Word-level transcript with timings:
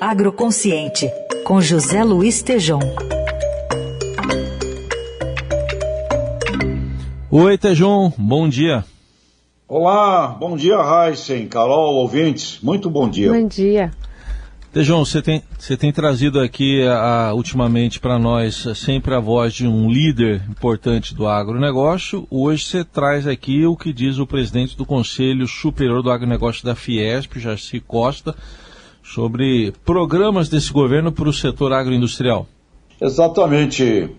Agroconsciente, 0.00 1.10
com 1.44 1.60
José 1.60 2.04
Luiz 2.04 2.42
Tejom. 2.42 2.80
Oi, 7.30 7.58
Tejom, 7.58 8.12
bom 8.16 8.48
dia. 8.48 8.84
Olá, 9.68 10.28
bom 10.28 10.56
dia, 10.56 10.76
Heisen, 10.76 11.48
Carol, 11.48 11.94
ouvintes. 11.96 12.58
Muito 12.62 12.88
bom 12.88 13.08
dia. 13.08 13.32
Bom 13.32 13.48
dia. 13.48 13.90
Tejão, 14.76 15.06
você 15.06 15.22
tem, 15.22 15.42
você 15.58 15.74
tem 15.74 15.90
trazido 15.90 16.38
aqui 16.38 16.86
a, 16.86 17.32
ultimamente 17.32 17.98
para 17.98 18.18
nós 18.18 18.68
sempre 18.74 19.14
a 19.14 19.18
voz 19.18 19.54
de 19.54 19.66
um 19.66 19.90
líder 19.90 20.42
importante 20.50 21.14
do 21.14 21.26
agronegócio. 21.26 22.26
Hoje 22.30 22.62
você 22.62 22.84
traz 22.84 23.26
aqui 23.26 23.64
o 23.64 23.74
que 23.74 23.90
diz 23.90 24.18
o 24.18 24.26
presidente 24.26 24.76
do 24.76 24.84
Conselho 24.84 25.48
Superior 25.48 26.02
do 26.02 26.10
Agronegócio 26.10 26.62
da 26.62 26.74
Fiesp, 26.74 27.38
Jarci 27.38 27.80
Costa, 27.80 28.36
sobre 29.12 29.72
programas 29.84 30.48
desse 30.48 30.72
governo 30.72 31.12
para 31.12 31.28
o 31.28 31.32
setor 31.32 31.72
agroindustrial. 31.72 32.46
Exatamente, 33.00 34.10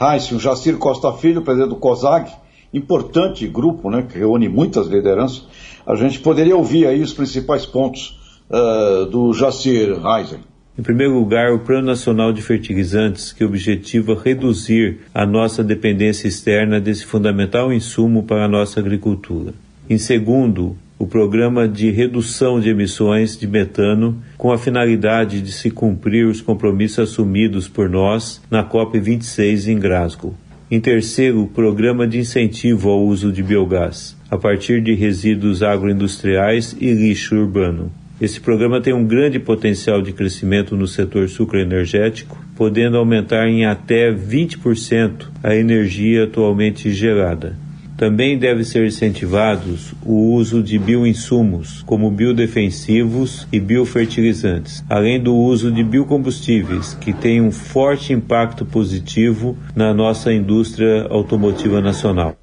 Heisen, 0.00 0.36
o 0.36 0.40
Jacir 0.40 0.76
Costa 0.76 1.12
Filho, 1.12 1.42
presidente 1.42 1.70
do 1.70 1.76
COSAG, 1.76 2.30
importante 2.72 3.46
grupo, 3.46 3.90
né, 3.90 4.06
que 4.08 4.18
reúne 4.18 4.48
muitas 4.48 4.86
lideranças. 4.86 5.46
A 5.86 5.94
gente 5.94 6.20
poderia 6.20 6.56
ouvir 6.56 6.86
aí 6.86 7.00
os 7.00 7.12
principais 7.12 7.64
pontos 7.64 8.18
uh, 8.50 9.06
do 9.06 9.32
Jacir 9.32 9.98
Heisen. 10.04 10.40
Em 10.78 10.82
primeiro 10.82 11.14
lugar, 11.14 11.52
o 11.52 11.58
Plano 11.58 11.86
Nacional 11.86 12.32
de 12.32 12.40
Fertilizantes, 12.40 13.32
que 13.32 13.44
objetiva 13.44 14.20
reduzir 14.22 15.00
a 15.12 15.26
nossa 15.26 15.64
dependência 15.64 16.28
externa 16.28 16.80
desse 16.80 17.04
fundamental 17.04 17.72
insumo 17.72 18.22
para 18.22 18.44
a 18.44 18.48
nossa 18.48 18.78
agricultura. 18.78 19.54
Em 19.90 19.98
segundo, 19.98 20.76
o 20.98 21.06
Programa 21.06 21.68
de 21.68 21.90
Redução 21.90 22.58
de 22.58 22.70
Emissões 22.70 23.36
de 23.38 23.46
Metano, 23.46 24.20
com 24.36 24.50
a 24.50 24.58
finalidade 24.58 25.40
de 25.40 25.52
se 25.52 25.70
cumprir 25.70 26.26
os 26.26 26.40
compromissos 26.40 27.10
assumidos 27.10 27.68
por 27.68 27.88
nós 27.88 28.42
na 28.50 28.68
COP26 28.68 29.68
em 29.68 29.78
Glasgow. 29.78 30.34
Em 30.68 30.80
terceiro, 30.80 31.42
o 31.42 31.46
programa 31.46 32.06
de 32.06 32.18
incentivo 32.18 32.90
ao 32.90 33.02
uso 33.02 33.30
de 33.30 33.42
biogás, 33.42 34.16
a 34.28 34.36
partir 34.36 34.82
de 34.82 34.92
resíduos 34.92 35.62
agroindustriais 35.62 36.76
e 36.80 36.92
lixo 36.92 37.36
urbano. 37.36 37.92
Esse 38.20 38.40
programa 38.40 38.80
tem 38.80 38.92
um 38.92 39.06
grande 39.06 39.38
potencial 39.38 40.02
de 40.02 40.12
crescimento 40.12 40.76
no 40.76 40.88
setor 40.88 41.28
sucroenergético, 41.28 42.36
podendo 42.56 42.96
aumentar 42.96 43.48
em 43.48 43.64
até 43.64 44.12
20% 44.12 45.28
a 45.44 45.54
energia 45.54 46.24
atualmente 46.24 46.90
gerada. 46.90 47.56
Também 47.98 48.38
deve 48.38 48.62
ser 48.62 48.86
incentivados 48.86 49.92
o 50.06 50.32
uso 50.32 50.62
de 50.62 50.78
bioinsumos, 50.78 51.82
como 51.82 52.08
biodefensivos 52.12 53.48
e 53.52 53.58
biofertilizantes, 53.58 54.84
além 54.88 55.20
do 55.20 55.34
uso 55.34 55.72
de 55.72 55.82
biocombustíveis, 55.82 56.94
que 56.94 57.12
tem 57.12 57.40
um 57.42 57.50
forte 57.50 58.12
impacto 58.12 58.64
positivo 58.64 59.56
na 59.74 59.92
nossa 59.92 60.32
indústria 60.32 61.08
automotiva 61.10 61.80
nacional. 61.80 62.36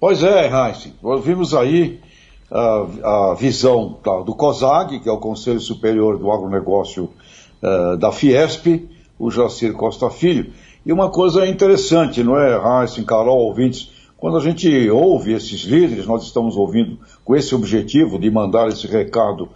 Pois 0.00 0.22
é, 0.22 0.48
Heinz, 0.48 0.90
nós 1.02 1.22
vimos 1.22 1.52
aí 1.52 2.00
a, 2.50 3.32
a 3.32 3.34
visão 3.38 3.98
do 4.24 4.34
COSAG, 4.34 5.00
que 5.00 5.10
é 5.10 5.12
o 5.12 5.18
Conselho 5.18 5.60
Superior 5.60 6.18
do 6.18 6.32
Agronegócio 6.32 7.10
uh, 7.62 7.98
da 7.98 8.10
Fiesp, 8.10 8.88
o 9.18 9.30
Jacir 9.30 9.74
Costa 9.74 10.08
Filho, 10.08 10.46
e 10.86 10.90
uma 10.90 11.10
coisa 11.10 11.46
interessante, 11.46 12.24
não 12.24 12.40
é, 12.40 12.54
Heinz, 12.56 12.96
Carol, 13.04 13.40
ouvintes, 13.40 13.94
quando 14.16 14.36
a 14.38 14.40
gente 14.40 14.88
ouve 14.90 15.32
esses 15.32 15.62
líderes, 15.62 16.06
nós 16.06 16.24
estamos 16.24 16.56
ouvindo 16.56 16.98
com 17.24 17.36
esse 17.36 17.54
objetivo 17.54 18.18
de 18.18 18.30
mandar 18.30 18.68
esse 18.68 18.86
recado 18.86 19.48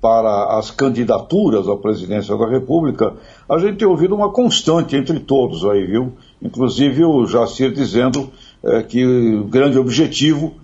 para 0.00 0.58
as 0.58 0.70
candidaturas 0.70 1.68
à 1.68 1.76
presidência 1.76 2.36
da 2.36 2.48
República, 2.48 3.14
a 3.48 3.58
gente 3.58 3.78
tem 3.78 3.88
ouvido 3.88 4.14
uma 4.14 4.30
constante 4.30 4.94
entre 4.94 5.18
todos 5.20 5.64
aí, 5.64 5.84
viu? 5.84 6.12
Inclusive 6.40 7.04
o 7.04 7.26
Jacir 7.26 7.72
dizendo 7.72 8.30
é, 8.62 8.82
que 8.82 9.04
o 9.04 9.44
grande 9.44 9.78
objetivo 9.78 10.54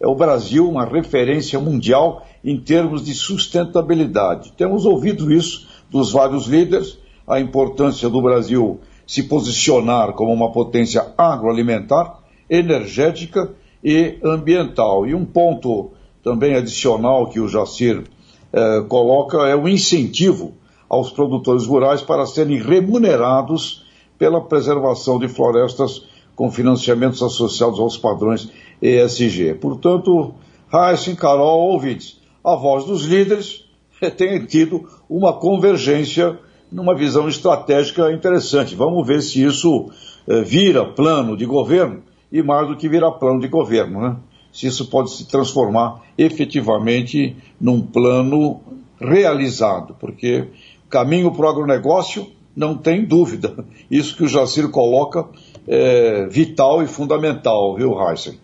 é 0.00 0.06
o 0.06 0.14
Brasil 0.14 0.68
uma 0.68 0.84
referência 0.84 1.58
mundial 1.58 2.26
em 2.44 2.58
termos 2.58 3.04
de 3.04 3.14
sustentabilidade. 3.14 4.52
Temos 4.56 4.84
ouvido 4.84 5.32
isso 5.32 5.66
dos 5.90 6.12
vários 6.12 6.46
líderes, 6.46 6.98
a 7.26 7.40
importância 7.40 8.08
do 8.08 8.20
Brasil 8.20 8.80
se 9.06 9.24
posicionar 9.24 10.12
como 10.12 10.32
uma 10.32 10.52
potência 10.52 11.12
agroalimentar, 11.16 12.21
energética 12.52 13.50
e 13.82 14.18
ambiental. 14.22 15.06
E 15.06 15.14
um 15.14 15.24
ponto 15.24 15.92
também 16.22 16.54
adicional 16.54 17.28
que 17.28 17.40
o 17.40 17.48
Jacir 17.48 18.04
eh, 18.52 18.84
coloca 18.88 19.38
é 19.48 19.56
o 19.56 19.66
incentivo 19.66 20.52
aos 20.88 21.10
produtores 21.10 21.64
rurais 21.64 22.02
para 22.02 22.26
serem 22.26 22.58
remunerados 22.58 23.86
pela 24.18 24.42
preservação 24.42 25.18
de 25.18 25.26
florestas 25.26 26.06
com 26.36 26.50
financiamentos 26.50 27.22
associados 27.22 27.80
aos 27.80 27.96
padrões 27.96 28.50
ESG. 28.82 29.54
Portanto, 29.54 30.34
Heisen, 30.72 31.16
Carol, 31.16 31.70
ouvintes, 31.70 32.20
a 32.44 32.54
voz 32.54 32.84
dos 32.84 33.04
líderes 33.04 33.64
tem 34.18 34.44
tido 34.44 34.86
uma 35.08 35.32
convergência 35.32 36.38
numa 36.70 36.94
visão 36.94 37.28
estratégica 37.28 38.12
interessante. 38.12 38.74
Vamos 38.74 39.06
ver 39.06 39.22
se 39.22 39.42
isso 39.42 39.90
eh, 40.28 40.42
vira 40.42 40.84
plano 40.84 41.34
de 41.34 41.46
governo 41.46 42.02
e 42.32 42.42
mais 42.42 42.66
do 42.66 42.76
que 42.76 42.88
virar 42.88 43.12
plano 43.12 43.40
de 43.40 43.48
governo, 43.48 44.00
né? 44.00 44.16
Se 44.52 44.66
isso 44.66 44.86
pode 44.86 45.10
se 45.10 45.26
transformar 45.28 46.00
efetivamente 46.16 47.36
num 47.60 47.80
plano 47.80 48.60
realizado, 49.00 49.94
porque 49.98 50.48
caminho 50.88 51.30
para 51.32 51.46
o 51.46 51.48
agronegócio 51.48 52.26
não 52.54 52.76
tem 52.76 53.04
dúvida. 53.04 53.64
Isso 53.90 54.16
que 54.16 54.24
o 54.24 54.28
Jacir 54.28 54.68
coloca 54.68 55.26
é 55.66 56.26
vital 56.26 56.82
e 56.82 56.86
fundamental, 56.86 57.76
viu, 57.76 57.96
Heisen? 58.00 58.38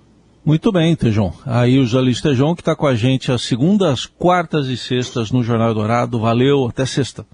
Muito 0.44 0.72
bem, 0.72 0.96
Tejão. 0.96 1.32
Aí 1.44 1.78
o 1.78 1.86
Jalis 1.86 2.22
Tejão 2.22 2.54
que 2.54 2.62
está 2.62 2.74
com 2.74 2.86
a 2.86 2.94
gente 2.94 3.30
às 3.30 3.42
segundas, 3.42 4.06
quartas 4.06 4.68
e 4.68 4.78
sextas 4.78 5.30
no 5.30 5.42
Jornal 5.42 5.74
Dourado. 5.74 6.18
Valeu, 6.18 6.66
até 6.66 6.86
sexta. 6.86 7.26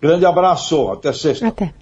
Grande 0.00 0.26
abraço, 0.26 0.88
até 0.88 1.10
sexta. 1.12 1.48
Até. 1.48 1.72